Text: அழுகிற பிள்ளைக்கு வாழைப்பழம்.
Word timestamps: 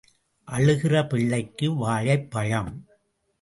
அழுகிற 0.47 1.07
பிள்ளைக்கு 1.07 1.73
வாழைப்பழம். 1.75 2.71